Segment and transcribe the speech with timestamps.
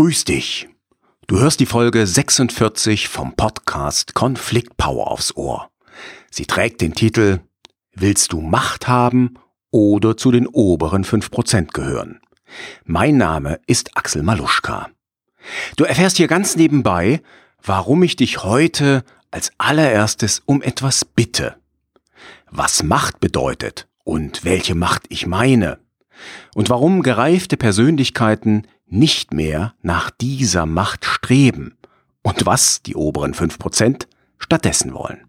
[0.00, 0.66] Grüß dich.
[1.26, 5.68] Du hörst die Folge 46 vom Podcast Konflikt Power aufs Ohr.
[6.30, 7.40] Sie trägt den Titel
[7.94, 9.34] Willst du Macht haben
[9.70, 12.18] oder zu den oberen 5% gehören?
[12.86, 14.88] Mein Name ist Axel Maluschka.
[15.76, 17.20] Du erfährst hier ganz nebenbei,
[17.62, 21.56] warum ich dich heute als allererstes um etwas bitte.
[22.50, 25.78] Was Macht bedeutet und welche Macht ich meine.
[26.54, 31.76] Und warum gereifte Persönlichkeiten nicht mehr nach dieser Macht streben
[32.22, 34.06] und was die oberen 5%
[34.38, 35.24] stattdessen wollen.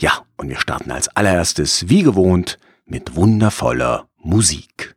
[0.00, 4.96] Ja, und wir starten als allererstes, wie gewohnt, mit wundervoller Musik.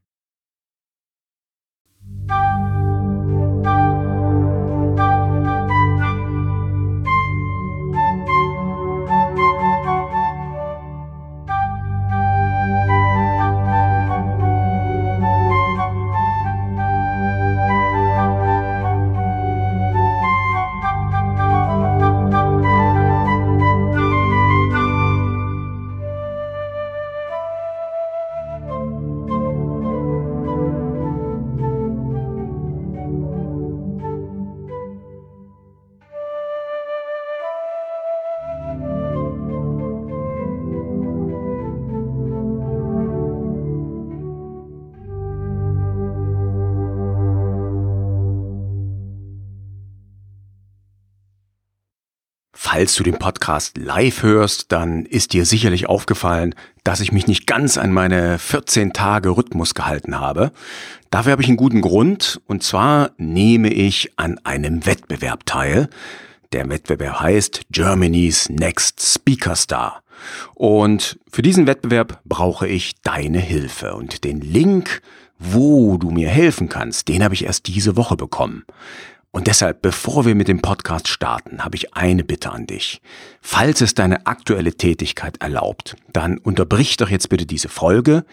[52.82, 57.46] Falls du den Podcast live hörst, dann ist dir sicherlich aufgefallen, dass ich mich nicht
[57.46, 60.51] ganz an meine 14 Tage Rhythmus gehalten habe.
[61.12, 65.90] Dafür habe ich einen guten Grund, und zwar nehme ich an einem Wettbewerb teil.
[66.53, 70.02] Der Wettbewerb heißt Germany's Next Speaker Star.
[70.56, 73.94] Und für diesen Wettbewerb brauche ich deine Hilfe.
[73.94, 75.03] Und den Link,
[75.38, 78.66] wo du mir helfen kannst, den habe ich erst diese Woche bekommen.
[79.31, 83.01] Und deshalb, bevor wir mit dem Podcast starten, habe ich eine Bitte an dich.
[83.41, 88.25] Falls es deine aktuelle Tätigkeit erlaubt, dann unterbrich doch jetzt bitte diese Folge,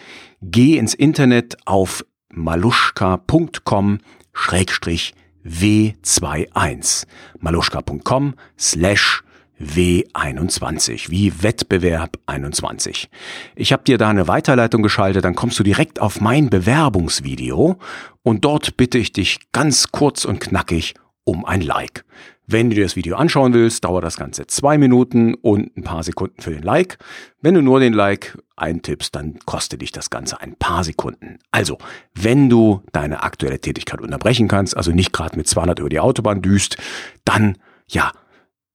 [0.42, 4.00] geh ins Internet auf maluschka.com
[4.32, 5.14] schrägstrich
[5.44, 7.06] W21.
[7.38, 9.22] maluschka.com slash
[9.60, 13.08] W21, wie Wettbewerb 21.
[13.56, 17.76] Ich habe dir da eine Weiterleitung geschaltet, dann kommst du direkt auf mein Bewerbungsvideo
[18.22, 22.04] und dort bitte ich dich ganz kurz und knackig um ein Like.
[22.50, 26.02] Wenn du dir das Video anschauen willst, dauert das Ganze zwei Minuten und ein paar
[26.02, 26.96] Sekunden für den Like.
[27.42, 31.40] Wenn du nur den Like eintippst, dann kostet dich das Ganze ein paar Sekunden.
[31.50, 31.76] Also,
[32.14, 36.40] wenn du deine aktuelle Tätigkeit unterbrechen kannst, also nicht gerade mit 200 über die Autobahn
[36.40, 36.78] düst,
[37.26, 38.12] dann, ja,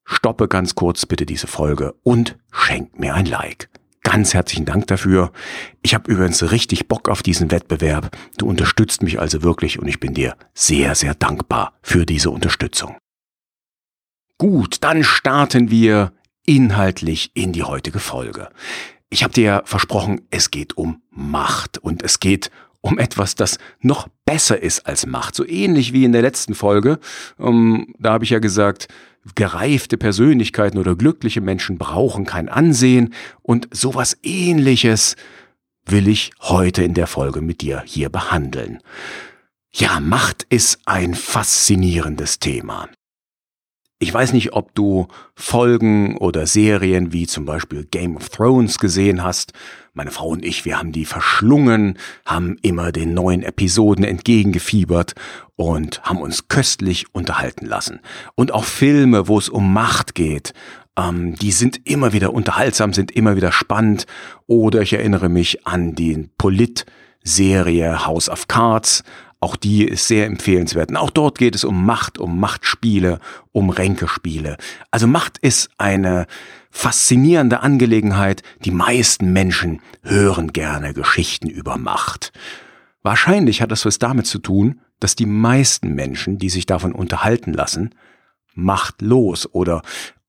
[0.06, 3.70] stoppe ganz kurz bitte diese Folge und schenk mir ein Like.
[4.04, 5.32] Ganz herzlichen Dank dafür.
[5.82, 8.16] Ich habe übrigens richtig Bock auf diesen Wettbewerb.
[8.38, 12.98] Du unterstützt mich also wirklich und ich bin dir sehr, sehr dankbar für diese Unterstützung.
[14.38, 16.12] Gut, dann starten wir
[16.46, 18.50] inhaltlich in die heutige Folge.
[19.10, 24.10] Ich habe dir versprochen, es geht um Macht und es geht um etwas, das noch
[24.26, 25.36] besser ist als Macht.
[25.36, 27.00] So ähnlich wie in der letzten Folge.
[27.40, 28.90] Ähm, da habe ich ja gesagt,
[29.36, 35.16] gereifte Persönlichkeiten oder glückliche Menschen brauchen kein Ansehen und sowas ähnliches
[35.86, 38.80] will ich heute in der Folge mit dir hier behandeln.
[39.74, 42.90] Ja, Macht ist ein faszinierendes Thema.
[44.00, 49.24] Ich weiß nicht, ob du Folgen oder Serien wie zum Beispiel Game of Thrones gesehen
[49.24, 49.54] hast.
[49.96, 55.14] Meine Frau und ich, wir haben die verschlungen, haben immer den neuen Episoden entgegengefiebert
[55.56, 58.00] und haben uns köstlich unterhalten lassen.
[58.34, 60.56] Und auch Filme, wo es um Macht geht,
[60.98, 64.08] ähm, die sind immer wieder unterhaltsam, sind immer wieder spannend.
[64.48, 69.04] Oder ich erinnere mich an die Polit-Serie House of Cards,
[69.44, 70.90] auch die ist sehr empfehlenswert.
[70.90, 73.20] Und auch dort geht es um Macht, um Machtspiele,
[73.52, 74.56] um Ränkespiele.
[74.90, 76.28] Also Macht ist eine
[76.72, 78.42] faszinierende Angelegenheit.
[78.64, 82.32] Die meisten Menschen hören gerne Geschichten über Macht.
[83.02, 87.52] Wahrscheinlich hat das was damit zu tun, dass die meisten Menschen, die sich davon unterhalten
[87.52, 87.94] lassen,
[88.56, 89.82] machtlos oder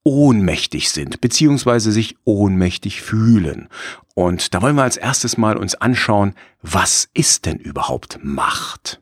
[0.02, 3.69] ohnmächtig sind, beziehungsweise sich ohnmächtig fühlen.
[4.14, 9.00] Und da wollen wir als erstes mal uns anschauen, was ist denn überhaupt Macht?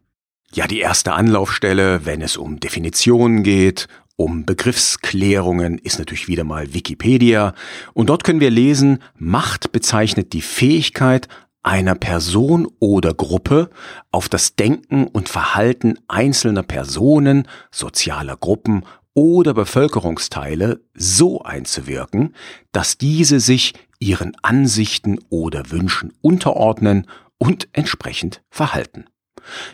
[0.55, 6.75] Ja die erste Anlaufstelle, wenn es um Definitionen geht, um Begriffsklärungen ist natürlich wieder mal
[6.75, 7.55] Wikipedia.
[7.95, 11.29] Und dort können wir lesen, Macht bezeichnet die Fähigkeit
[11.63, 13.71] einer Person oder Gruppe
[14.11, 18.85] auf das Denken und Verhalten einzelner Personen, sozialer Gruppen
[19.15, 22.35] oder Bevölkerungsteile so einzuwirken,
[22.73, 27.07] dass diese sich ihren Ansichten oder Wünschen unterordnen
[27.39, 29.05] und entsprechend verhalten.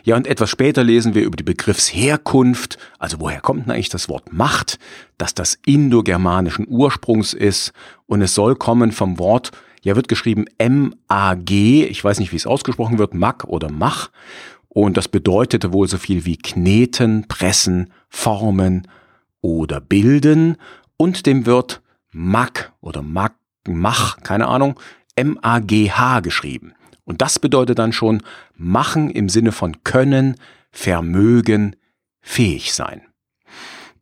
[0.04, 4.08] Ja, und etwas später lesen wir über die Begriffsherkunft, also woher kommt denn eigentlich das
[4.08, 4.78] Wort Macht,
[5.18, 7.72] dass das indogermanischen Ursprungs ist?
[8.06, 12.46] Und es soll kommen vom Wort, ja, wird geschrieben M-A-G, ich weiß nicht, wie es
[12.46, 14.10] ausgesprochen wird, Mag oder Mach,
[14.68, 18.86] und das bedeutete wohl so viel wie kneten, pressen, formen
[19.40, 20.56] oder bilden.
[20.96, 23.34] Und dem wird Mag oder Mag,
[23.66, 24.78] Mach, keine Ahnung,
[25.16, 26.74] M-A-G-H geschrieben.
[27.08, 28.22] Und das bedeutet dann schon
[28.54, 30.36] machen im Sinne von können,
[30.70, 31.74] Vermögen,
[32.20, 33.00] fähig sein.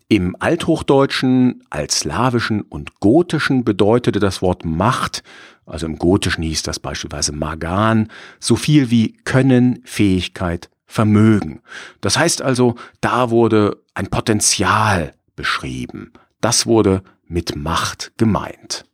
[0.08, 5.22] Im Althochdeutschen, Altslawischen und Gotischen bedeutete das Wort Macht,
[5.66, 8.08] also im Gotischen hieß das beispielsweise Magan,
[8.40, 11.60] so viel wie Können, Fähigkeit, Vermögen.
[12.00, 16.12] Das heißt also, da wurde ein Potenzial beschrieben.
[16.40, 18.84] Das wurde mit Macht gemeint.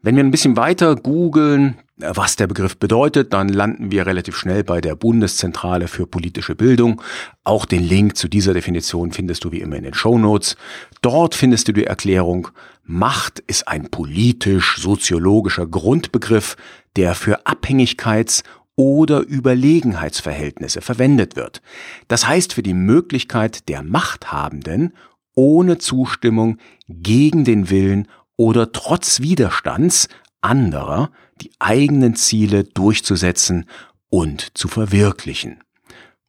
[0.00, 4.64] Wenn wir ein bisschen weiter googeln, was der Begriff bedeutet, dann landen wir relativ schnell
[4.64, 7.00] bei der Bundeszentrale für politische Bildung.
[7.42, 10.56] Auch den Link zu dieser Definition findest du wie immer in den Show Notes.
[11.00, 12.48] Dort findest du die Erklärung,
[12.84, 16.56] Macht ist ein politisch-soziologischer Grundbegriff,
[16.96, 18.44] der für Abhängigkeits-
[18.76, 21.62] oder Überlegenheitsverhältnisse verwendet wird.
[22.08, 24.92] Das heißt für die Möglichkeit der Machthabenden,
[25.34, 26.58] ohne Zustimmung,
[26.88, 28.06] gegen den Willen
[28.36, 30.08] oder trotz Widerstands
[30.42, 31.10] anderer
[31.40, 33.66] die eigenen Ziele durchzusetzen
[34.08, 35.62] und zu verwirklichen.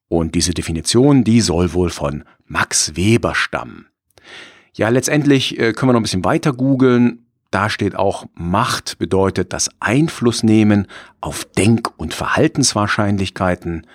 [0.10, 3.88] Und diese Definition, die soll wohl von Max Weber stammen.
[4.74, 7.26] Ja, letztendlich äh, können wir noch ein bisschen weiter googeln.
[7.52, 10.88] Da steht auch, Macht bedeutet das Einfluss nehmen
[11.22, 13.88] auf Denk- und Verhaltenswahrscheinlichkeiten.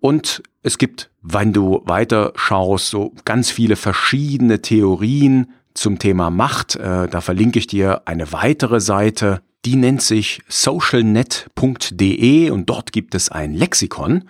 [0.00, 6.76] Und es gibt, wenn du weiter schaust, so ganz viele verschiedene Theorien zum Thema Macht.
[6.76, 9.42] Äh, da verlinke ich dir eine weitere Seite.
[9.64, 14.24] Die nennt sich socialnet.de und dort gibt es ein Lexikon.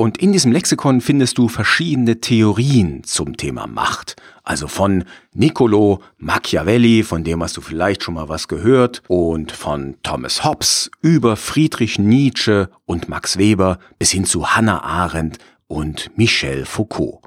[0.00, 4.14] Und in diesem Lexikon findest du verschiedene Theorien zum Thema Macht.
[4.44, 5.02] Also von
[5.34, 10.88] Niccolo Machiavelli, von dem hast du vielleicht schon mal was gehört, und von Thomas Hobbes
[11.02, 17.20] über Friedrich Nietzsche und Max Weber bis hin zu Hannah Arendt und Michel Foucault.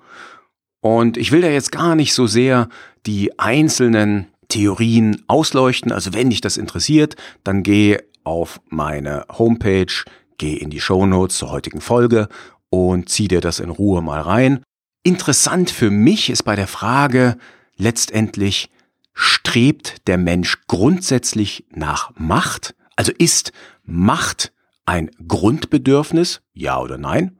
[0.82, 2.68] Und ich will da jetzt gar nicht so sehr
[3.06, 5.92] die einzelnen Theorien ausleuchten.
[5.92, 9.94] Also wenn dich das interessiert, dann geh auf meine Homepage,
[10.38, 12.28] geh in die Show Notes zur heutigen Folge
[12.70, 14.64] und zieh dir das in Ruhe mal rein.
[15.04, 17.38] Interessant für mich ist bei der Frage
[17.78, 18.70] letztendlich,
[19.14, 22.76] strebt der Mensch grundsätzlich nach Macht?
[22.96, 23.52] Also ist
[23.84, 24.52] Macht
[24.86, 26.42] ein Grundbedürfnis?
[26.54, 27.38] Ja oder nein?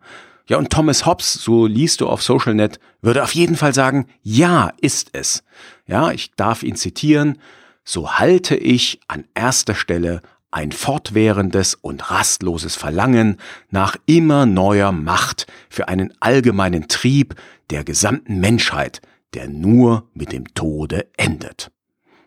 [0.52, 4.74] Ja, und Thomas Hobbes, so liest du auf SocialNet, würde auf jeden Fall sagen, ja,
[4.82, 5.46] ist es.
[5.88, 7.38] Ja, ich darf ihn zitieren,
[7.86, 10.22] so halte ich an erster Stelle
[10.52, 13.38] ein fortwährendes und rastloses Verlangen
[13.70, 17.36] nach immer neuer Macht für einen allgemeinen Trieb
[17.70, 19.00] der gesamten Menschheit,
[19.34, 21.72] der nur mit dem Tode endet.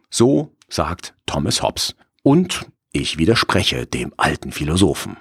[0.08, 1.94] So sagt Thomas Hobbes.
[2.22, 5.18] Und ich widerspreche dem alten Philosophen.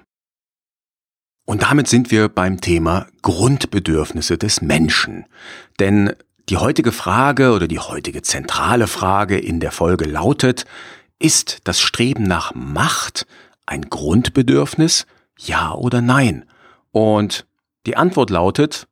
[1.45, 5.25] Und damit sind wir beim Thema Grundbedürfnisse des Menschen.
[5.80, 6.13] Denn
[6.50, 10.66] die heutige Frage oder die heutige zentrale Frage in der Folge lautet,
[11.19, 13.25] ist das Streben nach Macht
[13.66, 15.06] ein Grundbedürfnis?
[15.38, 16.45] Ja oder nein?
[16.92, 17.46] Und
[17.86, 18.88] die Antwort lautet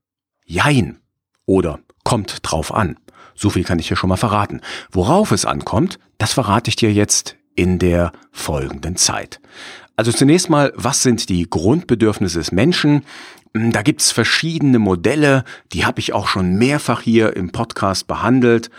[0.45, 0.99] Jein
[1.45, 2.97] oder kommt drauf an.
[3.35, 4.61] So viel kann ich dir schon mal verraten.
[4.91, 9.39] Worauf es ankommt, das verrate ich dir jetzt in der folgenden Zeit.
[9.95, 13.03] Also zunächst mal, was sind die Grundbedürfnisse des Menschen?
[13.53, 15.43] Da gibt's verschiedene Modelle,
[15.73, 18.69] die habe ich auch schon mehrfach hier im Podcast behandelt.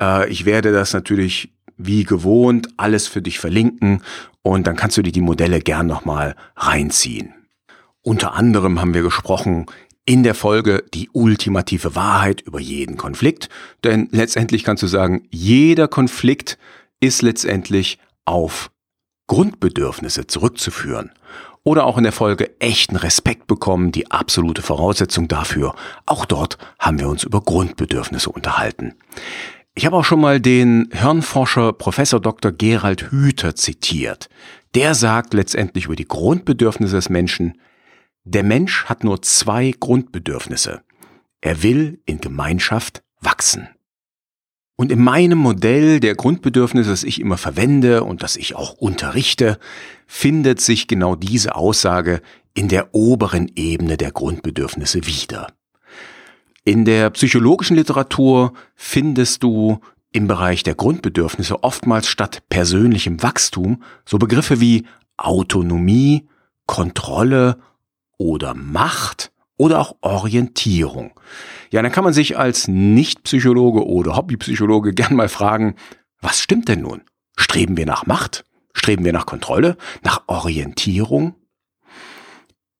[0.00, 4.02] Äh, ich werde das natürlich wie gewohnt alles für dich verlinken
[4.42, 7.34] und dann kannst du dir die Modelle gern nochmal reinziehen.
[8.02, 9.66] Unter anderem haben wir gesprochen
[10.04, 13.48] in der Folge die ultimative Wahrheit über jeden Konflikt,
[13.84, 16.58] denn letztendlich kannst du sagen, jeder Konflikt
[17.00, 18.70] ist letztendlich auf
[19.30, 21.12] Grundbedürfnisse zurückzuführen.
[21.62, 25.76] Oder auch in der Folge echten Respekt bekommen, die absolute Voraussetzung dafür.
[26.04, 28.96] Auch dort haben wir uns über Grundbedürfnisse unterhalten.
[29.76, 32.50] Ich habe auch schon mal den Hirnforscher Professor Dr.
[32.50, 34.28] Gerald Hüther zitiert.
[34.74, 37.60] Der sagt letztendlich über die Grundbedürfnisse des Menschen,
[38.24, 40.82] der Mensch hat nur zwei Grundbedürfnisse.
[41.40, 43.68] Er will in Gemeinschaft wachsen.
[44.80, 49.58] Und in meinem Modell der Grundbedürfnisse, das ich immer verwende und das ich auch unterrichte,
[50.06, 52.22] findet sich genau diese Aussage
[52.54, 55.48] in der oberen Ebene der Grundbedürfnisse wieder.
[56.64, 59.80] In der psychologischen Literatur findest du
[60.12, 64.86] im Bereich der Grundbedürfnisse oftmals statt persönlichem Wachstum so Begriffe wie
[65.18, 66.26] Autonomie,
[66.64, 67.58] Kontrolle
[68.16, 71.12] oder Macht oder auch Orientierung.
[71.70, 75.76] Ja, dann kann man sich als Nicht-Psychologe oder Hobbypsychologe gern mal fragen,
[76.20, 77.02] was stimmt denn nun?
[77.36, 78.44] Streben wir nach Macht?
[78.72, 79.76] Streben wir nach Kontrolle?
[80.02, 81.34] Nach Orientierung?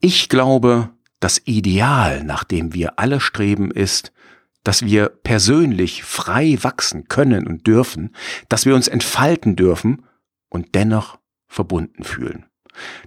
[0.00, 4.12] Ich glaube, das Ideal, nach dem wir alle streben, ist,
[4.64, 8.14] dass wir persönlich frei wachsen können und dürfen,
[8.49, 10.04] dass wir uns entfalten dürfen
[10.49, 12.47] und dennoch verbunden fühlen.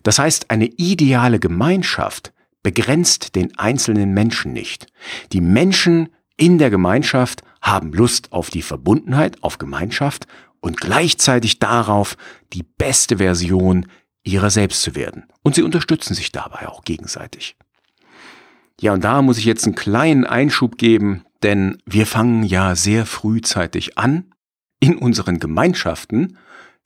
[0.03, 4.87] Das heißt, eine ideale Gemeinschaft begrenzt den einzelnen Menschen nicht.
[5.31, 10.25] Die Menschen in der Gemeinschaft haben Lust auf die Verbundenheit, auf Gemeinschaft
[10.59, 12.15] und gleichzeitig darauf,
[12.53, 13.85] die beste Version
[14.23, 15.25] ihrer selbst zu werden.
[15.43, 17.55] Und sie unterstützen sich dabei auch gegenseitig.
[18.79, 23.05] Ja, und da muss ich jetzt einen kleinen Einschub geben, denn wir fangen ja sehr
[23.05, 24.33] frühzeitig an,
[24.79, 26.37] in unseren Gemeinschaften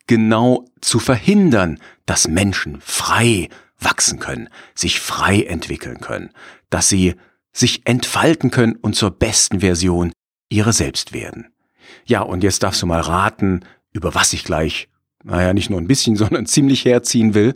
[0.07, 6.31] genau zu verhindern, dass Menschen frei wachsen können, sich frei entwickeln können,
[6.69, 7.15] dass sie
[7.53, 10.11] sich entfalten können und zur besten Version
[10.49, 11.53] ihrer selbst werden.
[12.05, 13.61] Ja, und jetzt darfst du mal raten,
[13.93, 14.89] über was ich gleich,
[15.23, 17.55] naja, nicht nur ein bisschen, sondern ziemlich herziehen will.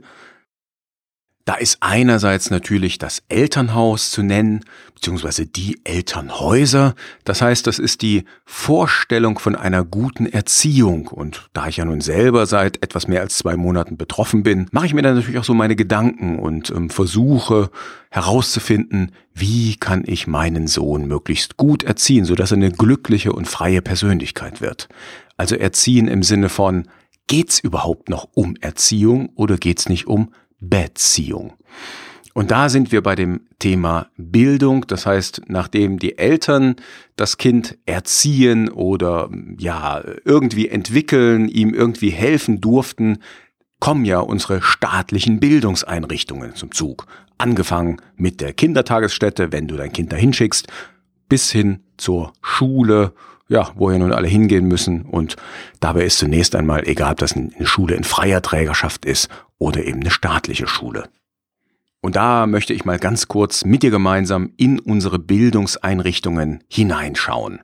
[1.46, 6.94] Da ist einerseits natürlich das Elternhaus zu nennen, beziehungsweise die Elternhäuser.
[7.24, 11.08] Das heißt, das ist die Vorstellung von einer guten Erziehung.
[11.08, 14.86] Und da ich ja nun selber seit etwas mehr als zwei Monaten betroffen bin, mache
[14.86, 17.72] ich mir dann natürlich auch so meine Gedanken und ähm, versuche
[18.12, 23.82] herauszufinden, wie kann ich meinen Sohn möglichst gut erziehen, sodass er eine glückliche und freie
[23.82, 24.90] Persönlichkeit wird.
[25.38, 26.88] Also erziehen im Sinne von,
[27.28, 31.54] geht's überhaupt noch um Erziehung oder geht's nicht um Beziehung.
[32.34, 34.88] Und da sind wir bei dem Thema Bildung.
[34.88, 36.78] Das heißt, nachdem die Eltern
[37.18, 43.18] das Kind erziehen oder ja irgendwie entwickeln, ihm irgendwie helfen durften,
[43.80, 47.06] kommen ja unsere staatlichen Bildungseinrichtungen zum Zug.
[47.38, 50.68] Angefangen mit der Kindertagesstätte, wenn du dein Kind dahin schickst,
[51.28, 53.14] bis hin zur Schule,
[53.52, 55.02] ja, wo ja nun alle hingehen müssen.
[55.04, 55.36] Und
[55.82, 59.28] dabei ist zunächst einmal egal, ob das eine Schule in freier Trägerschaft ist
[59.58, 61.10] oder eben eine staatliche Schule.
[62.00, 67.60] Und da möchte ich mal ganz kurz mit dir gemeinsam in unsere Bildungseinrichtungen hineinschauen.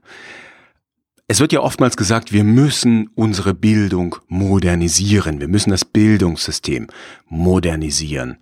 [1.29, 6.87] Es wird ja oftmals gesagt, wir müssen unsere Bildung modernisieren, wir müssen das Bildungssystem
[7.27, 8.37] modernisieren.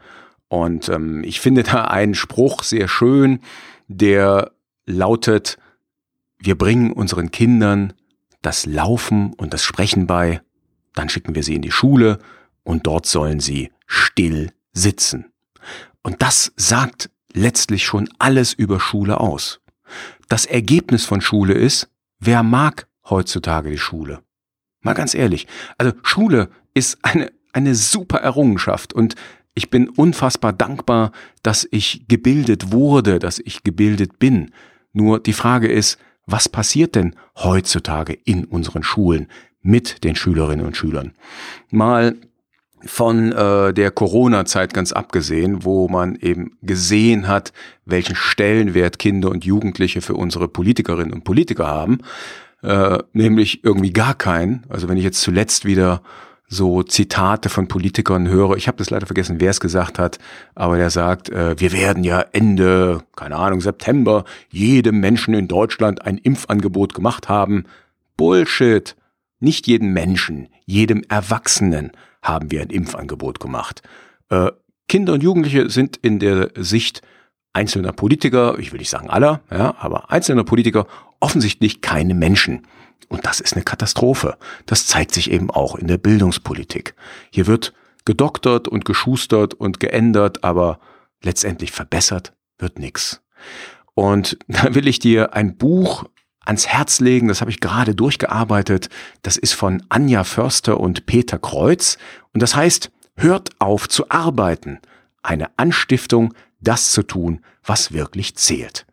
[0.47, 3.39] Und ähm, ich finde da einen Spruch sehr schön,
[3.87, 4.51] der
[4.85, 5.57] lautet,
[6.37, 7.93] wir bringen unseren Kindern
[8.41, 10.41] das Laufen und das Sprechen bei,
[10.93, 12.19] dann schicken wir sie in die Schule
[12.63, 15.31] und dort sollen sie still sitzen.
[16.03, 19.59] Und das sagt letztlich schon alles über Schule aus.
[20.29, 21.89] Das Ergebnis von Schule ist,
[22.19, 24.21] wer mag heutzutage die Schule?
[24.81, 25.47] Mal ganz ehrlich.
[25.77, 29.15] Also Schule ist eine, eine super Errungenschaft und
[29.55, 31.11] ich bin unfassbar dankbar,
[31.41, 34.51] dass ich gebildet wurde, dass ich gebildet bin.
[34.93, 39.27] Nur die Frage ist, was passiert denn heutzutage in unseren Schulen
[39.61, 41.13] mit den Schülerinnen und Schülern?
[41.69, 42.15] Mal
[42.85, 47.51] von äh, der Corona-Zeit ganz abgesehen, wo man eben gesehen hat,
[47.85, 51.99] welchen Stellenwert Kinder und Jugendliche für unsere Politikerinnen und Politiker haben,
[52.61, 54.65] äh, nämlich irgendwie gar keinen.
[54.69, 56.01] Also wenn ich jetzt zuletzt wieder
[56.47, 60.19] so Zitate von Politikern höre, ich habe das leider vergessen, wer es gesagt hat,
[60.53, 66.05] aber der sagt, äh, wir werden ja Ende, keine Ahnung, September jedem Menschen in Deutschland
[66.05, 67.65] ein Impfangebot gemacht haben.
[68.17, 68.95] Bullshit.
[69.39, 73.81] Nicht jedem Menschen, jedem Erwachsenen haben wir ein Impfangebot gemacht.
[74.29, 74.51] Äh,
[74.87, 77.01] Kinder und Jugendliche sind in der Sicht
[77.53, 80.87] einzelner Politiker, ich will nicht sagen aller, ja, aber einzelner Politiker
[81.19, 82.67] offensichtlich keine Menschen.
[83.09, 84.37] Und das ist eine Katastrophe.
[84.65, 86.95] Das zeigt sich eben auch in der Bildungspolitik.
[87.31, 87.73] Hier wird
[88.05, 90.79] gedoktert und geschustert und geändert, aber
[91.23, 93.21] letztendlich verbessert wird nichts.
[93.93, 96.05] Und da will ich dir ein Buch
[96.45, 98.89] ans Herz legen, das habe ich gerade durchgearbeitet.
[99.23, 101.97] Das ist von Anja Förster und Peter Kreuz.
[102.33, 104.79] Und das heißt, hört auf zu arbeiten.
[105.23, 108.85] Eine Anstiftung, das zu tun, was wirklich zählt.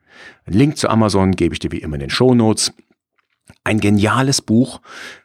[0.46, 2.72] Ein Link zu Amazon gebe ich dir wie immer in den Show Notes.
[3.64, 4.80] Ein geniales Buch,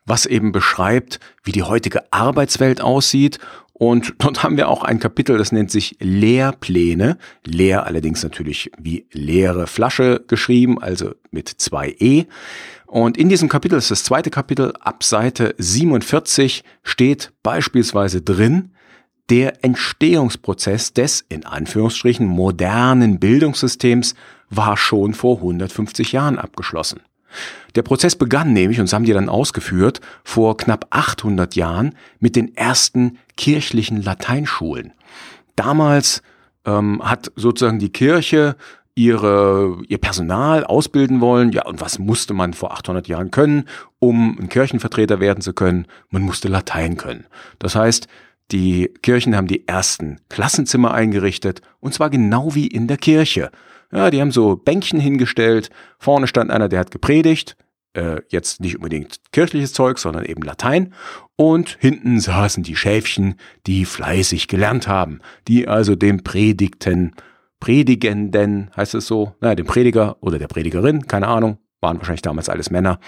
[0.05, 3.39] was eben beschreibt, wie die heutige Arbeitswelt aussieht
[3.79, 7.17] und dort haben wir auch ein Kapitel, das nennt sich Lehrpläne.
[7.45, 12.25] Leer allerdings natürlich wie leere Flasche geschrieben, also mit zwei E.
[12.87, 18.71] Und in diesem Kapitel, das ist das zweite Kapitel, ab Seite 47 steht beispielsweise drin,
[19.29, 24.15] der Entstehungsprozess des, in Anführungsstrichen, modernen Bildungssystems
[24.49, 27.01] war schon vor 150 Jahren abgeschlossen.
[27.75, 32.35] Der Prozess begann nämlich, und das haben die dann ausgeführt, vor knapp 800 Jahren mit
[32.35, 34.93] den ersten kirchlichen Lateinschulen.
[35.55, 36.21] Damals
[36.65, 38.55] ähm, hat sozusagen die Kirche
[38.97, 41.51] ihre, ihr Personal ausbilden wollen.
[41.51, 43.65] Ja, und was musste man vor 800 Jahren können,
[43.99, 45.85] um ein Kirchenvertreter werden zu können?
[46.09, 47.25] Man musste Latein können.
[47.59, 48.07] Das heißt,
[48.51, 53.51] die Kirchen haben die ersten Klassenzimmer eingerichtet, und zwar genau wie in der Kirche.
[53.91, 57.55] Ja, die haben so Bänkchen hingestellt, vorne stand einer, der hat gepredigt,
[57.93, 60.93] äh, jetzt nicht unbedingt kirchliches Zeug, sondern eben Latein,
[61.35, 67.13] und hinten saßen die Schäfchen, die fleißig gelernt haben, die also dem Predigten
[67.59, 72.49] Predigenden, heißt es so, naja, dem Prediger oder der Predigerin, keine Ahnung, waren wahrscheinlich damals
[72.49, 72.99] alles Männer,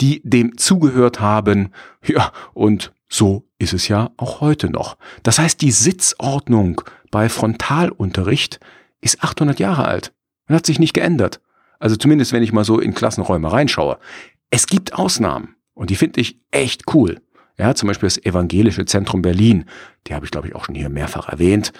[0.00, 1.70] die dem zugehört haben,
[2.04, 4.98] ja, und so ist es ja auch heute noch.
[5.22, 8.60] Das heißt, die Sitzordnung bei Frontalunterricht
[9.00, 10.12] ist 800 Jahre alt
[10.48, 11.40] und hat sich nicht geändert.
[11.78, 13.98] Also zumindest, wenn ich mal so in Klassenräume reinschaue.
[14.50, 17.20] Es gibt Ausnahmen und die finde ich echt cool.
[17.58, 19.64] Ja, zum Beispiel das Evangelische Zentrum Berlin,
[20.06, 21.72] die habe ich glaube ich auch schon hier mehrfach erwähnt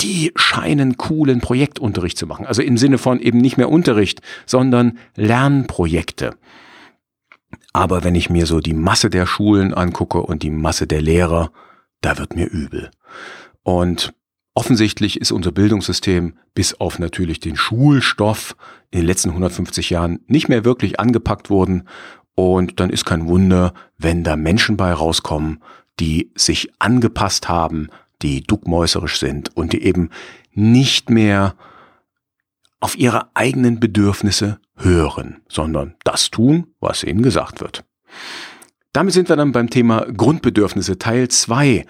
[0.00, 2.46] die scheinen coolen Projektunterricht zu machen.
[2.46, 6.36] Also im Sinne von eben nicht mehr Unterricht, sondern Lernprojekte.
[7.72, 11.52] Aber wenn ich mir so die Masse der Schulen angucke und die Masse der Lehrer,
[12.00, 12.90] da wird mir übel.
[13.62, 14.14] Und
[14.54, 18.56] offensichtlich ist unser Bildungssystem bis auf natürlich den Schulstoff
[18.90, 21.88] in den letzten 150 Jahren nicht mehr wirklich angepackt worden.
[22.34, 25.62] Und dann ist kein Wunder, wenn da Menschen bei rauskommen,
[25.98, 27.88] die sich angepasst haben
[28.22, 30.10] die duckmäuserisch sind und die eben
[30.52, 31.54] nicht mehr
[32.80, 37.84] auf ihre eigenen Bedürfnisse hören, sondern das tun, was ihnen gesagt wird.
[38.92, 41.86] Damit sind wir dann beim Thema Grundbedürfnisse Teil 2.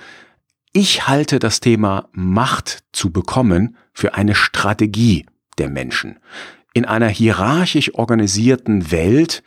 [0.73, 5.27] Ich halte das Thema Macht zu bekommen für eine Strategie
[5.59, 6.21] der Menschen.
[6.75, 9.43] In einer hierarchisch organisierten Welt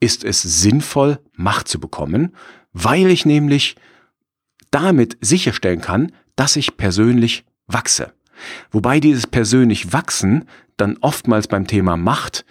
[0.00, 2.34] ist es sinnvoll, Macht zu bekommen,
[2.72, 3.76] weil ich nämlich
[4.70, 8.14] damit sicherstellen kann, dass ich persönlich wachse.
[8.70, 10.46] Wobei dieses persönlich wachsen
[10.78, 12.46] dann oftmals beim Thema Macht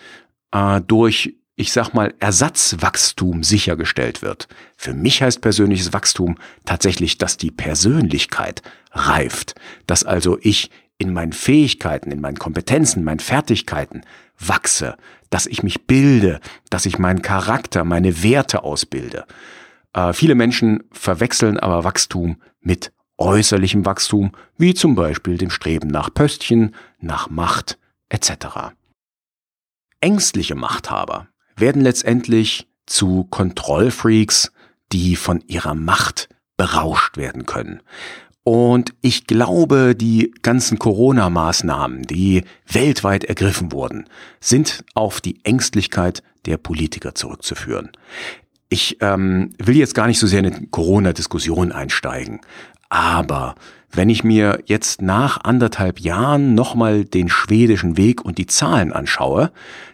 [0.51, 4.47] äh, durch, ich sag mal, Ersatzwachstum sichergestellt wird.
[4.75, 9.53] Für mich heißt persönliches Wachstum tatsächlich, dass die Persönlichkeit reift,
[9.85, 14.01] dass also ich in meinen Fähigkeiten, in meinen Kompetenzen, meinen Fertigkeiten
[14.39, 14.97] wachse,
[15.29, 16.39] dass ich mich bilde,
[16.71, 19.25] dass ich meinen Charakter, meine Werte ausbilde.
[19.93, 26.11] Äh, viele Menschen verwechseln aber Wachstum mit äußerlichem Wachstum, wie zum Beispiel dem Streben nach
[26.11, 27.77] Pöstchen, nach Macht
[28.09, 28.74] etc.
[30.00, 31.27] Ängstliche Machthaber
[31.61, 34.51] werden letztendlich zu Kontrollfreaks,
[34.91, 37.81] die von ihrer Macht berauscht werden können.
[38.43, 46.57] Und ich glaube, die ganzen Corona-Maßnahmen, die weltweit ergriffen wurden, sind auf die Ängstlichkeit der
[46.57, 47.91] Politiker zurückzuführen.
[48.69, 52.41] Ich ähm, will jetzt gar nicht so sehr in eine Corona-Diskussion einsteigen,
[52.91, 53.55] aber
[53.89, 59.51] wenn ich mir jetzt nach anderthalb Jahren nochmal den schwedischen Weg und die Zahlen anschaue,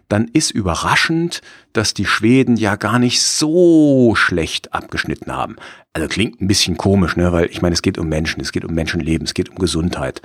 [0.09, 1.41] dann ist überraschend,
[1.73, 5.57] dass die Schweden ja gar nicht so schlecht abgeschnitten haben.
[5.93, 7.31] Also klingt ein bisschen komisch, ne?
[7.31, 10.21] weil ich meine, es geht um Menschen, es geht um Menschenleben, es geht um Gesundheit.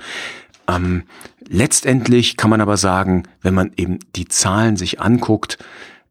[0.67, 1.03] Ähm,
[1.47, 5.59] letztendlich kann man aber sagen, wenn man eben die Zahlen sich anguckt,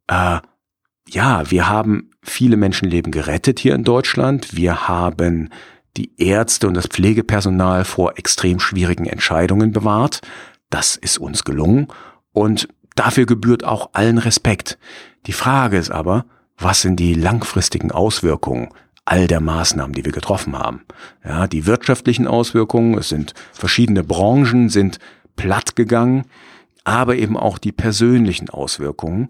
[0.06, 0.38] äh,
[1.08, 4.54] ja, wir haben viele Menschenleben gerettet hier in Deutschland.
[4.54, 5.50] Wir haben
[5.96, 10.20] die Ärzte und das Pflegepersonal vor extrem schwierigen Entscheidungen bewahrt.
[10.70, 11.88] Das ist uns gelungen
[12.32, 14.78] und dafür gebührt auch allen Respekt.
[15.26, 16.24] Die Frage ist aber,
[16.56, 18.68] was sind die langfristigen Auswirkungen
[19.04, 20.82] all der Maßnahmen, die wir getroffen haben?
[21.24, 24.98] Ja, die wirtschaftlichen Auswirkungen, es sind verschiedene Branchen sind
[25.36, 26.24] platt gegangen,
[26.84, 29.28] aber eben auch die persönlichen Auswirkungen.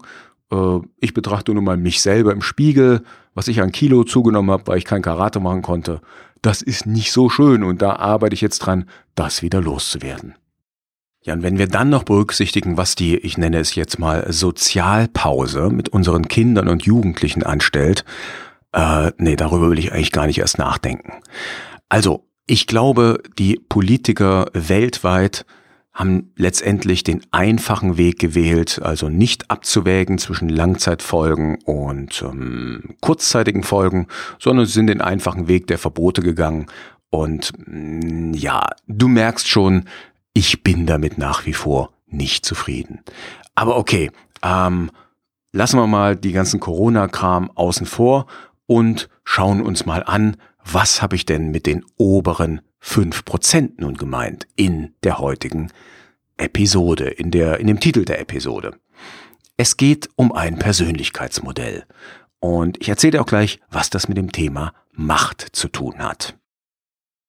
[0.51, 4.67] Äh, ich betrachte nun mal mich selber im Spiegel, was ich an Kilo zugenommen habe,
[4.67, 6.01] weil ich kein Karate machen konnte
[6.43, 10.35] das ist nicht so schön und da arbeite ich jetzt dran, das wieder loszuwerden.
[11.23, 15.69] Ja, und wenn wir dann noch berücksichtigen, was die, ich nenne es jetzt mal Sozialpause
[15.69, 18.03] mit unseren Kindern und Jugendlichen anstellt,
[18.73, 21.13] äh, nee, darüber will ich eigentlich gar nicht erst nachdenken.
[21.87, 25.45] Also, ich glaube, die Politiker weltweit
[25.93, 34.07] haben letztendlich den einfachen Weg gewählt, also nicht abzuwägen zwischen Langzeitfolgen und ähm, kurzzeitigen Folgen,
[34.39, 36.65] sondern sind den einfachen Weg der Verbote gegangen.
[37.11, 39.85] Und mh, mm, ja, du merkst schon,
[40.33, 43.01] ich bin damit nach wie vor nicht zufrieden.
[43.53, 44.09] Aber okay,
[44.41, 44.89] ähm,
[45.51, 48.25] lassen wir mal die ganzen Corona-Kram außen vor
[48.65, 54.47] und schauen uns mal an, was habe ich denn mit den oberen 5% nun gemeint
[54.55, 55.71] in der heutigen
[56.37, 58.75] Episode, in, der, in dem Titel der Episode.
[59.55, 61.85] Es geht um ein Persönlichkeitsmodell.
[62.39, 66.37] Und ich erzähle auch gleich, was das mit dem Thema Macht zu tun hat.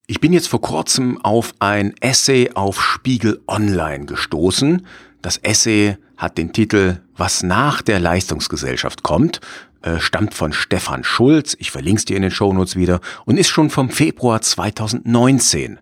[0.06, 4.86] Ich bin jetzt vor kurzem auf ein Essay auf Spiegel Online gestoßen,
[5.22, 9.40] Das Essay hat den Titel Was nach der Leistungsgesellschaft kommt,
[9.84, 13.48] äh, stammt von Stefan Schulz, ich verlinke es dir in den Shownotes wieder, und ist
[13.48, 15.78] schon vom Februar 2019.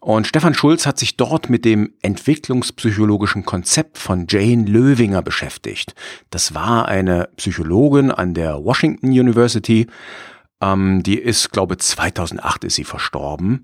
[0.00, 5.94] Und Stefan Schulz hat sich dort mit dem entwicklungspsychologischen Konzept von Jane Löwinger beschäftigt.
[6.28, 9.86] Das war eine Psychologin an der Washington University,
[10.60, 13.62] ähm, die ist, glaube 2008 ist sie verstorben.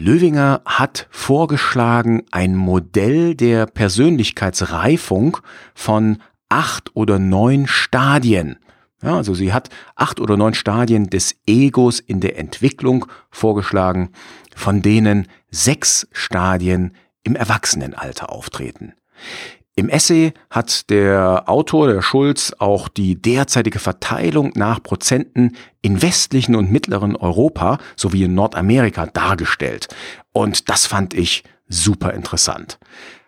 [0.00, 5.36] Löwinger hat vorgeschlagen, ein Modell der Persönlichkeitsreifung
[5.74, 8.56] von acht oder neun Stadien.
[9.02, 14.08] Ja, also sie hat acht oder neun Stadien des Egos in der Entwicklung vorgeschlagen,
[14.56, 18.94] von denen sechs Stadien im Erwachsenenalter auftreten.
[19.80, 26.54] Im Essay hat der Autor, der Schulz, auch die derzeitige Verteilung nach Prozenten in westlichen
[26.54, 29.88] und mittleren Europa sowie in Nordamerika dargestellt.
[30.32, 32.78] Und das fand ich super interessant.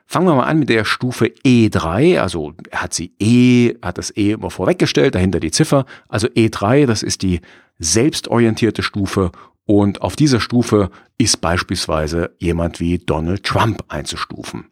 [0.04, 4.14] Fangen wir mal an mit der Stufe E3, also er hat sie E, hat das
[4.14, 5.86] E immer vorweggestellt, dahinter die Ziffer.
[6.10, 7.40] Also E3, das ist die
[7.78, 9.32] selbstorientierte Stufe
[9.64, 14.66] und auf dieser Stufe ist beispielsweise jemand wie Donald Trump einzustufen.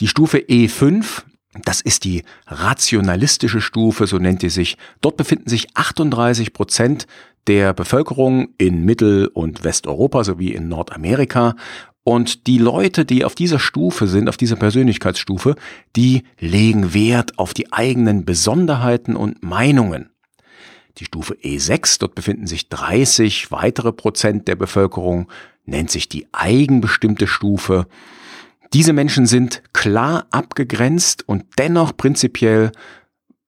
[0.00, 1.22] Die Stufe E5,
[1.64, 4.76] das ist die rationalistische Stufe, so nennt die sich.
[5.00, 7.06] Dort befinden sich 38 Prozent
[7.48, 11.56] der Bevölkerung in Mittel- und Westeuropa sowie in Nordamerika.
[12.04, 15.56] Und die Leute, die auf dieser Stufe sind, auf dieser Persönlichkeitsstufe,
[15.96, 20.10] die legen Wert auf die eigenen Besonderheiten und Meinungen.
[20.98, 25.28] Die Stufe E6, dort befinden sich 30 weitere Prozent der Bevölkerung,
[25.64, 27.86] nennt sich die eigenbestimmte Stufe.
[28.72, 32.72] Diese Menschen sind klar abgegrenzt und dennoch prinzipiell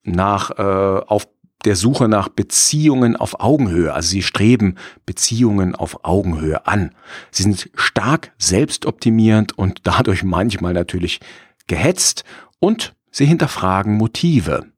[0.03, 1.29] nach äh, auf
[1.65, 3.93] der Suche nach Beziehungen auf Augenhöhe.
[3.93, 6.95] Also sie streben Beziehungen auf Augenhöhe an.
[7.31, 11.21] Sie sind stark selbstoptimierend und dadurch manchmal natürlich
[11.67, 12.25] gehetzt
[12.59, 14.70] und sie hinterfragen Motive.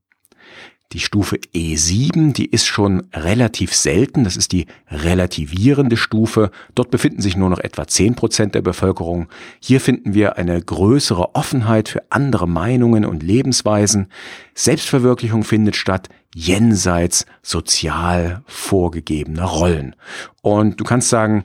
[0.93, 4.25] Die Stufe E7, die ist schon relativ selten.
[4.25, 6.51] Das ist die relativierende Stufe.
[6.75, 9.29] Dort befinden sich nur noch etwa 10 Prozent der Bevölkerung.
[9.59, 14.09] Hier finden wir eine größere Offenheit für andere Meinungen und Lebensweisen.
[14.55, 19.97] Selbstverwirklichung findet statt jenseits sozial vorgegebener Rollen.
[20.43, 21.45] Und du kannst sagen,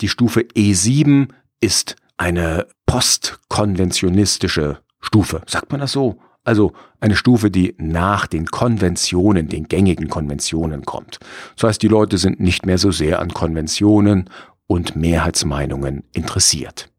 [0.00, 1.30] die Stufe E7
[1.60, 5.42] ist eine postkonventionistische Stufe.
[5.46, 6.20] Sagt man das so?
[6.44, 11.18] Also eine Stufe, die nach den Konventionen, den gängigen Konventionen kommt.
[11.56, 14.30] Das heißt, die Leute sind nicht mehr so sehr an Konventionen
[14.66, 16.90] und Mehrheitsmeinungen interessiert.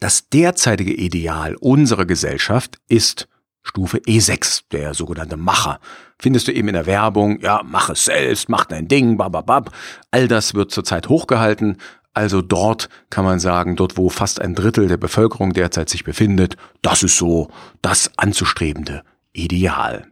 [0.00, 3.28] Das derzeitige Ideal unserer Gesellschaft ist
[3.62, 5.78] Stufe E6, der sogenannte Macher.
[6.18, 9.72] Findest du eben in der Werbung, ja, mach es selbst, mach dein Ding, bababab.
[10.10, 11.76] All das wird zurzeit hochgehalten.
[12.14, 16.56] Also dort kann man sagen, dort wo fast ein Drittel der Bevölkerung derzeit sich befindet,
[16.82, 20.06] das ist so das anzustrebende Ideal.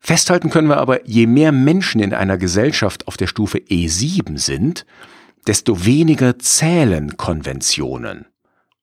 [0.00, 4.86] Festhalten können wir aber, je mehr Menschen in einer Gesellschaft auf der Stufe E7 sind,
[5.46, 8.26] desto weniger zählen Konventionen.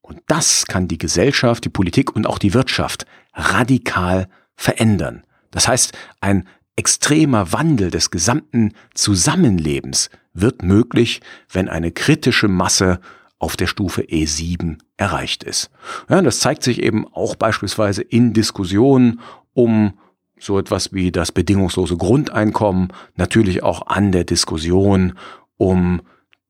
[0.02, 5.24] Und das kann die Gesellschaft, die Politik und auch die Wirtschaft radikal verändern.
[5.52, 13.00] Das heißt, ein extremer Wandel des gesamten Zusammenlebens wird möglich, wenn eine kritische Masse
[13.38, 15.70] auf der Stufe E7 erreicht ist.
[16.10, 19.20] Ja, das zeigt sich eben auch beispielsweise in Diskussionen
[19.54, 19.94] um
[20.40, 25.14] so etwas wie das bedingungslose Grundeinkommen, natürlich auch an der Diskussion
[25.58, 26.02] um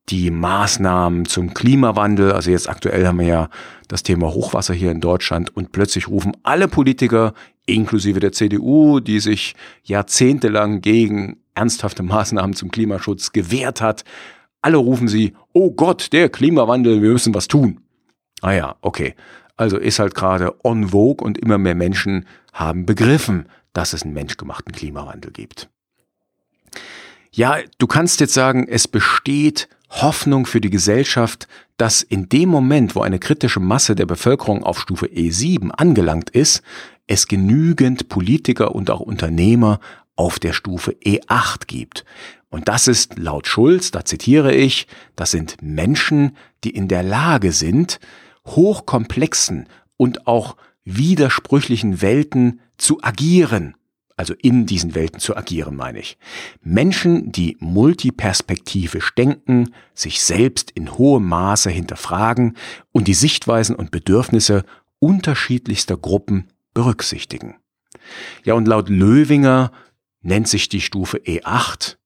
[0.08, 2.32] die Maßnahmen zum Klimawandel.
[2.32, 3.48] Also jetzt aktuell haben wir ja
[3.88, 7.34] das Thema Hochwasser hier in Deutschland und plötzlich rufen alle Politiker,
[7.66, 14.04] inklusive der CDU, die sich jahrzehntelang gegen ernsthafte Maßnahmen zum Klimaschutz gewehrt hat,
[14.60, 17.80] alle rufen sie, oh Gott, der Klimawandel, wir müssen was tun.
[18.40, 19.14] Ah ja, okay.
[19.56, 24.14] Also ist halt gerade on vogue und immer mehr Menschen haben begriffen, dass es einen
[24.14, 25.68] menschgemachten Klimawandel gibt.
[27.30, 29.68] Ja, du kannst jetzt sagen, es besteht
[30.02, 34.80] Hoffnung für die Gesellschaft, dass in dem Moment, wo eine kritische Masse der Bevölkerung auf
[34.80, 36.62] Stufe E7 angelangt ist,
[37.06, 39.80] es genügend Politiker und auch Unternehmer
[40.16, 42.04] auf der Stufe E8 gibt.
[42.50, 47.52] Und das ist laut Schulz, da zitiere ich, das sind Menschen, die in der Lage
[47.52, 47.98] sind,
[48.46, 53.74] hochkomplexen und auch widersprüchlichen Welten zu agieren
[54.16, 56.18] also in diesen Welten zu agieren, meine ich.
[56.62, 62.56] Menschen, die multiperspektivisch denken, sich selbst in hohem Maße hinterfragen
[62.92, 64.64] und die Sichtweisen und Bedürfnisse
[65.00, 67.56] unterschiedlichster Gruppen berücksichtigen.
[68.44, 69.72] Ja, und laut Löwinger
[70.22, 71.96] nennt sich die Stufe E8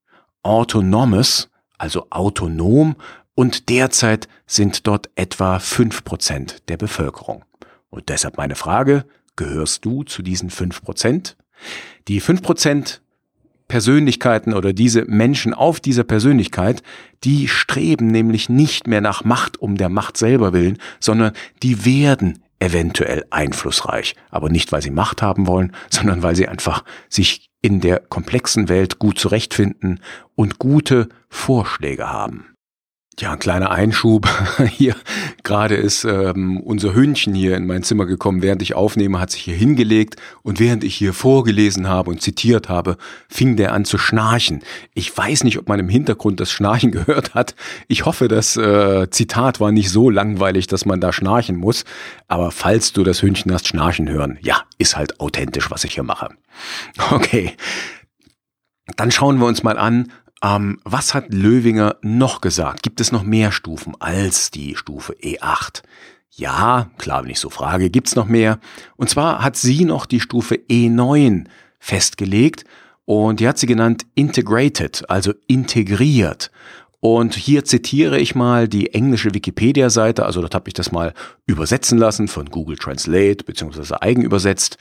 [0.43, 2.97] Autonomous, also autonom,
[3.35, 7.45] und derzeit sind dort etwa fünf Prozent der Bevölkerung.
[7.91, 9.05] Und deshalb meine Frage,
[9.37, 11.37] gehörst du zu diesen fünf Prozent.
[12.09, 13.03] Die fünf Prozent
[13.69, 16.83] Persönlichkeiten oder diese Menschen auf dieser Persönlichkeit,
[17.23, 22.43] die streben nämlich nicht mehr nach Macht um der Macht selber willen, sondern die werden
[22.59, 24.17] eventuell einflussreich.
[24.31, 28.69] Aber nicht, weil sie Macht haben wollen, sondern weil sie einfach sich in der komplexen
[28.69, 30.01] Welt gut zurechtfinden
[30.35, 32.47] und gute Vorschläge haben.
[33.21, 34.29] Ja, ein kleiner Einschub.
[34.71, 34.95] Hier
[35.43, 39.43] gerade ist ähm, unser Hündchen hier in mein Zimmer gekommen, während ich aufnehme, hat sich
[39.43, 42.97] hier hingelegt und während ich hier vorgelesen habe und zitiert habe,
[43.29, 44.63] fing der an zu schnarchen.
[44.95, 47.57] Ich weiß nicht, ob man im Hintergrund das Schnarchen gehört hat.
[47.89, 51.85] Ich hoffe, das äh, Zitat war nicht so langweilig, dass man da schnarchen muss.
[52.29, 56.05] Aber falls du das Hündchen hast schnarchen hören, ja, ist halt authentisch, was ich hier
[56.05, 56.29] mache.
[57.11, 57.57] Okay.
[58.97, 62.83] Dann schauen wir uns mal an, ähm, was hat Löwinger noch gesagt?
[62.83, 65.83] Gibt es noch mehr Stufen als die Stufe E8?
[66.31, 68.61] Ja, klar, wenn ich so frage, gibt's noch mehr.
[68.97, 71.47] Und zwar hat sie noch die Stufe E9
[71.81, 72.65] festgelegt
[73.05, 76.51] und die hat sie genannt integrated, also integriert.
[77.01, 81.15] Und hier zitiere ich mal die englische Wikipedia-Seite, also dort habe ich das mal
[81.47, 84.79] übersetzen lassen von Google Translate beziehungsweise eigenübersetzt.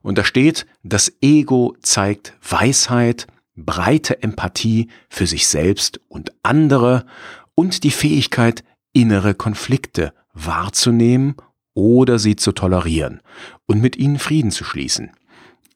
[0.00, 3.26] Und da steht, das Ego zeigt Weisheit,
[3.64, 7.06] breite Empathie für sich selbst und andere
[7.54, 11.36] und die Fähigkeit, innere Konflikte wahrzunehmen
[11.74, 13.20] oder sie zu tolerieren
[13.66, 15.10] und mit ihnen Frieden zu schließen.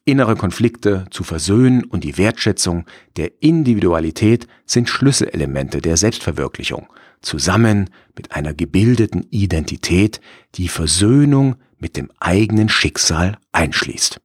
[0.05, 6.87] Innere Konflikte zu versöhnen und die Wertschätzung der Individualität sind Schlüsselelemente der Selbstverwirklichung,
[7.21, 10.19] zusammen mit einer gebildeten Identität,
[10.55, 14.19] die Versöhnung mit dem eigenen Schicksal einschließt.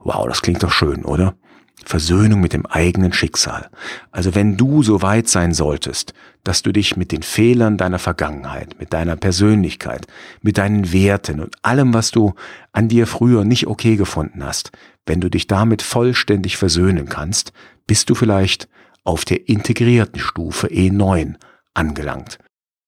[0.00, 1.36] Wow, das klingt doch schön, oder?
[1.84, 3.70] Versöhnung mit dem eigenen Schicksal.
[4.10, 6.12] Also wenn du so weit sein solltest,
[6.44, 10.06] dass du dich mit den Fehlern deiner Vergangenheit, mit deiner Persönlichkeit,
[10.42, 12.34] mit deinen Werten und allem, was du
[12.72, 14.70] an dir früher nicht okay gefunden hast,
[15.06, 17.52] wenn du dich damit vollständig versöhnen kannst,
[17.86, 18.68] bist du vielleicht
[19.04, 21.36] auf der integrierten Stufe E9
[21.74, 22.38] angelangt.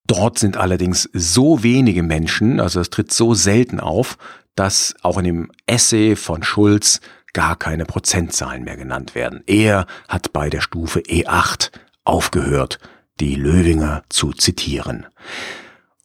[0.06, 4.18] Dort sind allerdings so wenige Menschen, also es tritt so selten auf,
[4.56, 7.00] dass auch in dem Essay von Schulz
[7.32, 9.42] gar keine Prozentzahlen mehr genannt werden.
[9.46, 11.70] Er hat bei der Stufe E8
[12.04, 12.78] aufgehört,
[13.20, 15.06] die Löwinger zu zitieren.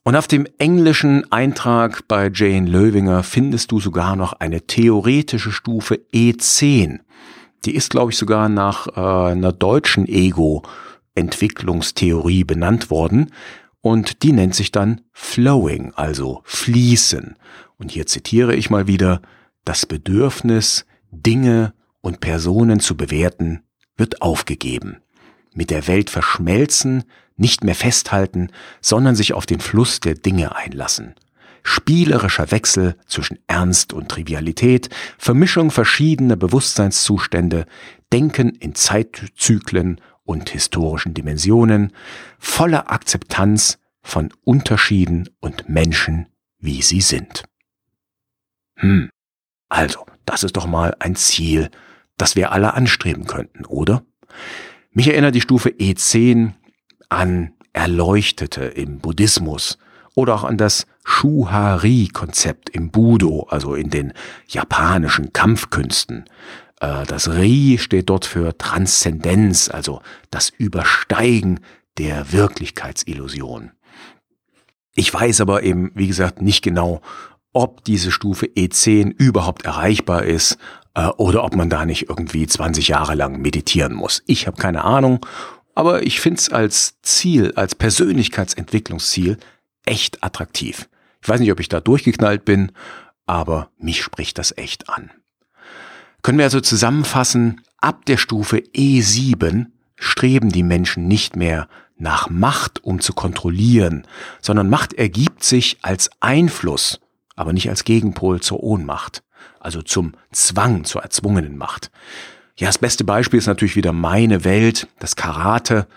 [0.04, 5.96] Und auf dem englischen Eintrag bei Jane Löwinger findest du sogar noch eine theoretische Stufe
[6.14, 7.00] E10.
[7.66, 13.32] Die ist, glaube ich, sogar nach äh, einer deutschen Ego-Entwicklungstheorie benannt worden.
[13.82, 17.36] Und die nennt sich dann Flowing, also fließen.
[17.78, 19.24] Und hier zitiere ich mal wieder,
[19.64, 20.86] das Bedürfnis,
[21.24, 23.62] Dinge und Personen zu bewerten,
[23.98, 24.98] wird aufgegeben.
[25.54, 27.04] Mit der Welt verschmelzen,
[27.38, 28.50] nicht mehr festhalten,
[28.82, 31.16] sondern sich auf den Fluss der Dinge einlassen.
[31.64, 37.66] Spielerischer Wechsel zwischen Ernst und Trivialität, Vermischung verschiedener Bewusstseinszustände,
[38.14, 41.92] Denken in Zeitzyklen und historischen Dimensionen,
[42.38, 46.28] volle Akzeptanz von Unterschieden und Menschen,
[46.60, 47.44] wie sie sind.
[48.76, 49.10] Hm,
[49.70, 51.70] also, das ist doch mal ein Ziel,
[52.18, 54.04] das wir alle anstreben könnten, oder?
[54.92, 56.54] Mich erinnert die Stufe E10
[57.10, 59.78] an Erleuchtete im Buddhismus
[60.16, 64.14] oder auch an das Shuhari-Konzept im Budo, also in den
[64.48, 66.26] japanischen Kampfkünsten.
[66.80, 71.60] Äh, das Ri steht dort für Transzendenz, also das Übersteigen
[71.98, 73.72] der Wirklichkeitsillusion.
[74.96, 77.02] Ich weiß aber eben, wie gesagt, nicht genau,
[77.56, 80.58] ob diese Stufe E10 überhaupt erreichbar ist
[80.94, 84.22] äh, oder ob man da nicht irgendwie 20 Jahre lang meditieren muss.
[84.28, 85.26] Ich habe keine Ahnung,
[85.74, 89.38] aber ich finde es als Ziel, als Persönlichkeitsentwicklungsziel
[89.86, 90.90] echt attraktiv.
[91.22, 92.74] Ich weiß nicht, ob ich da durchgeknallt bin,
[93.26, 95.10] aber mich spricht das echt an.
[96.24, 102.84] Können wir also zusammenfassen, ab der Stufe E7 streben die Menschen nicht mehr nach Macht,
[102.84, 104.06] um zu kontrollieren,
[104.42, 107.00] sondern Macht ergibt sich als Einfluss
[107.36, 109.24] aber nicht als Gegenpol zur Ohnmacht,
[109.60, 111.92] also zum Zwang, zur erzwungenen Macht.
[112.58, 115.88] Ja, das beste Beispiel ist natürlich wieder meine Welt, das Karate.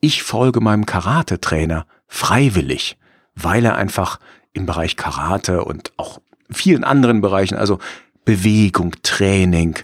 [0.00, 2.96] Ich folge meinem Karate-Trainer freiwillig,
[3.34, 4.20] weil er einfach
[4.52, 7.80] im Bereich Karate und auch vielen anderen Bereichen, also
[8.24, 9.78] Bewegung, Training,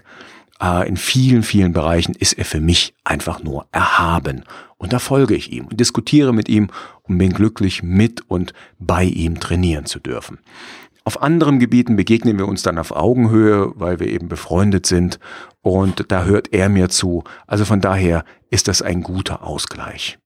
[0.61, 4.43] äh, in vielen, vielen Bereichen ist er für mich einfach nur erhaben.
[4.77, 6.69] Und da folge ich ihm und diskutiere mit ihm
[7.03, 10.39] und bin glücklich, mit und bei ihm trainieren zu dürfen.
[11.03, 15.19] Auf anderen Gebieten begegnen wir uns dann auf Augenhöhe, weil wir eben befreundet sind
[15.61, 17.23] und da hört er mir zu.
[17.47, 20.19] Also von daher ist das ein guter Ausgleich.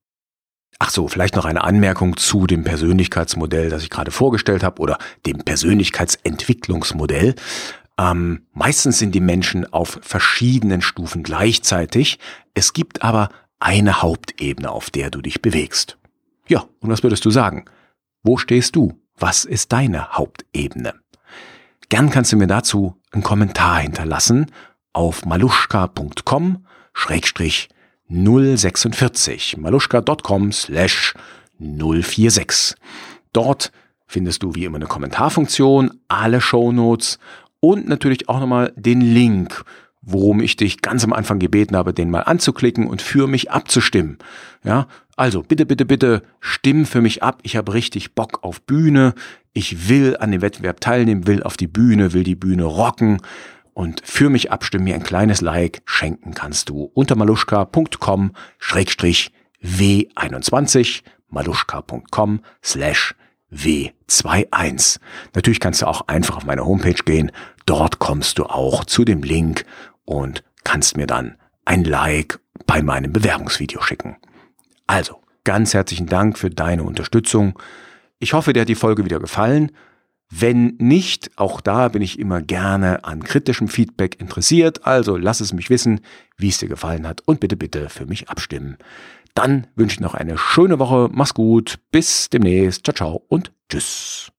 [0.79, 4.97] Ach so, vielleicht noch eine Anmerkung zu dem Persönlichkeitsmodell, das ich gerade vorgestellt habe, oder
[5.25, 7.35] dem Persönlichkeitsentwicklungsmodell.
[7.97, 12.19] Ähm, meistens sind die Menschen auf verschiedenen Stufen gleichzeitig.
[12.53, 15.97] Es gibt aber eine Hauptebene, auf der du dich bewegst.
[16.49, 17.65] Ja, und was würdest du sagen?
[18.21, 18.99] Wo stehst du?
[19.17, 20.93] Was ist deine Hauptebene?
[21.89, 24.51] Gern kannst du mir dazu einen Kommentar hinterlassen
[24.91, 27.69] auf maluschka.com schrägstrich
[28.09, 31.13] 046 maluschka.com slash
[31.59, 32.75] 046.
[33.33, 33.71] Dort
[34.07, 37.19] findest du wie immer eine Kommentarfunktion, alle Shownotes
[37.59, 39.63] und natürlich auch nochmal den Link,
[40.05, 44.17] worum ich dich ganz am Anfang gebeten habe, den mal anzuklicken und für mich abzustimmen.
[44.63, 47.39] Ja, also bitte, bitte, bitte stimm für mich ab.
[47.43, 49.13] Ich habe richtig Bock auf Bühne.
[49.53, 53.19] Ich will an dem Wettbewerb teilnehmen, will auf die Bühne, will die Bühne rocken
[53.73, 61.01] und für mich abstimmen, mir ein kleines Like schenken kannst du unter maluschka.com schrägstrich W21
[61.29, 63.15] maluschka.com slash
[63.53, 64.99] W21.
[65.33, 67.31] Natürlich kannst du auch einfach auf meine Homepage gehen.
[67.65, 69.65] Dort kommst du auch zu dem Link
[70.05, 74.17] und kannst mir dann ein Like bei meinem Bewerbungsvideo schicken.
[74.87, 77.59] Also, ganz herzlichen Dank für deine Unterstützung.
[78.19, 79.71] Ich hoffe, dir hat die Folge wieder gefallen.
[80.29, 84.85] Wenn nicht, auch da bin ich immer gerne an kritischem Feedback interessiert.
[84.85, 86.01] Also lass es mich wissen,
[86.37, 88.77] wie es dir gefallen hat und bitte, bitte für mich abstimmen.
[89.35, 91.09] Dann wünsche ich noch eine schöne Woche.
[91.11, 91.77] Mach's gut.
[91.91, 92.85] Bis demnächst.
[92.85, 94.31] Ciao, ciao und tschüss.